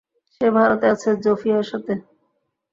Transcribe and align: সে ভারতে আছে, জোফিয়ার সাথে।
সে 0.31 0.47
ভারতে 0.57 0.85
আছে, 0.93 1.09
জোফিয়ার 1.23 1.65
সাথে। 1.71 1.93